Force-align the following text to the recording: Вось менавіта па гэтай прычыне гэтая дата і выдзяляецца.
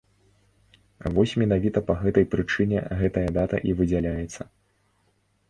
Вось 1.17 1.33
менавіта 1.41 1.79
па 1.89 1.97
гэтай 2.03 2.25
прычыне 2.33 2.79
гэтая 3.03 3.27
дата 3.37 3.61
і 3.71 3.77
выдзяляецца. 3.83 4.41